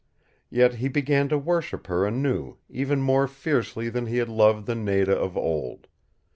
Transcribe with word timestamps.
Yet 0.49 0.73
he 0.81 0.87
began 0.87 1.29
to 1.29 1.37
worship 1.37 1.85
her 1.85 2.07
anew, 2.07 2.57
even 2.71 3.01
more 3.03 3.27
fiercely 3.27 3.87
than 3.87 4.07
he 4.07 4.17
had 4.17 4.29
loved 4.29 4.65
the 4.65 4.73
Nada 4.73 5.15
of 5.15 5.37
old. 5.37 5.85